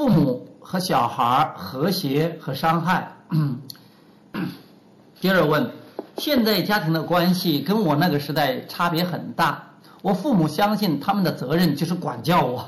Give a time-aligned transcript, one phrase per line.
[0.00, 3.14] 父母和小孩和谐和伤害。
[5.20, 5.70] 接着问，
[6.16, 9.62] 现在家庭的关系跟我那个时代差别很大。
[10.00, 12.66] 我父母相信他们的责任就是管教我。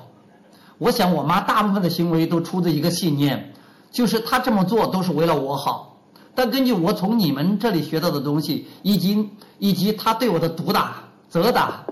[0.77, 3.55] 我想我妈大部分的行为都出自一个信念，
[3.91, 5.97] 就是她这么做都是为了我好。
[6.35, 9.27] 但根据我从你们这里学到的东西，以及
[9.59, 10.97] 以及她对我的毒打、
[11.31, 11.83] 责打，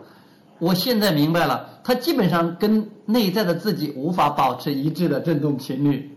[0.58, 6.16] 我现在明白了，她基本上跟内在的自己无法保持一致的振动频率。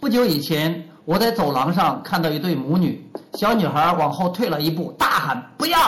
[0.00, 3.04] 不久以前，我在走廊上看到一对母女，
[3.34, 5.78] 小女孩往后退了一步，大喊“不要”。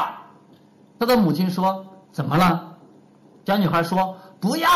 [0.98, 1.84] 她的母亲说。
[2.12, 2.78] 怎么了？
[3.44, 4.68] 小女孩说：“不要。”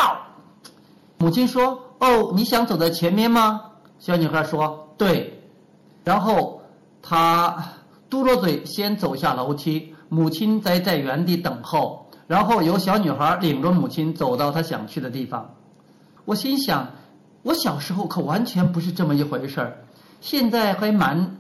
[1.17, 3.62] 母亲说：“哦，你想走在前面吗？”
[3.98, 5.43] 小女孩说：“对。”
[6.05, 6.61] 然后
[7.01, 7.65] 她
[8.11, 15.52] 嘟着嘴先走下楼梯，母亲在在原地等候，然后由小女孩领着母亲走到她想去的地方。
[16.25, 16.87] 我心想，
[17.43, 19.79] 我小时候可完全不是这么一回事儿，
[20.20, 21.39] 现在还蛮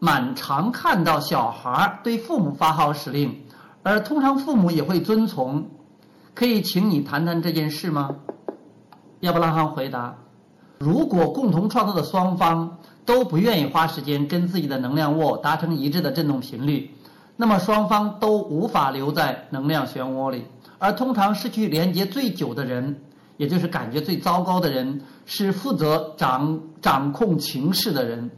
[0.00, 3.42] 蛮常看到小孩对父母发号施令。
[3.84, 5.68] 而通常父母也会遵从，
[6.34, 8.16] 可以请你谈谈这件事吗？
[9.20, 10.16] 亚伯拉罕回答
[10.80, 16.90] ：“如果共同创造的双方都不愿意花时间跟自己的能量物达成一致的振动频率，
[17.36, 20.46] 那么双方都无法留在能量漩涡里。
[20.78, 23.00] 而通常失去连接最久的人，
[23.36, 28.30] 也就是感觉最糟糕的人，是负责掌掌控情势的人。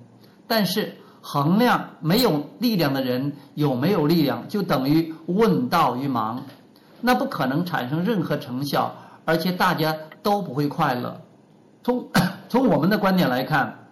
[0.46, 0.96] 但是。”
[1.28, 6.36] 衡量没有力量的人有没有力量，就等于问道于盲，
[7.00, 11.20] 那不可能产生任何成效，而且大家都不会快乐。
[11.82, 12.06] 从
[12.48, 13.88] 从我们的观点来看，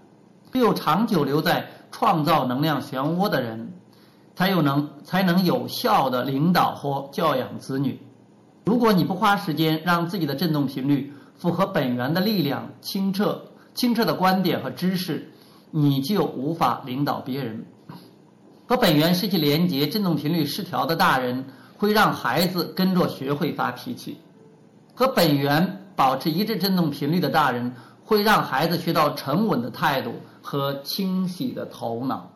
[0.52, 3.72] 只有长久留在创造能量漩涡的人，
[4.34, 8.00] 才有能才能有效的领导或教养子女。
[8.64, 13.42] 如果你不花时间让自己的振动频率符合本源的力量，清澈
[13.74, 15.30] 清澈的观点和知识。
[15.76, 17.66] 你就无法领导别人。
[18.68, 21.44] 和本源失去连接、振动频率失调的大人，
[21.76, 24.12] 会让孩子跟着学会发脾气；
[24.94, 32.30] 和本源保持一致振动频率的大人，会让孩子学到沉稳的态度和清晰的头脑。